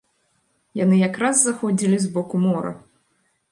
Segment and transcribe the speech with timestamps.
[0.83, 2.75] Яны якраз заходзілі з боку мора.